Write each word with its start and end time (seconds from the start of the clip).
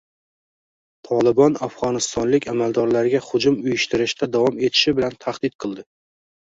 “Tolibon” 1.09 1.59
afg‘onistonlik 1.67 2.49
amaldorlarga 2.55 3.21
hujum 3.29 3.61
uyushtirishda 3.69 4.33
davom 4.41 4.61
etishi 4.67 4.99
bilan 5.03 5.23
tahdid 5.29 5.59
qildi 5.63 5.91